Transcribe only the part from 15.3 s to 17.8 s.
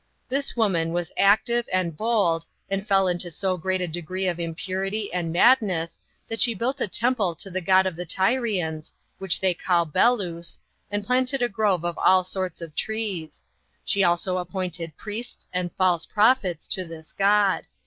and false prophets to this god.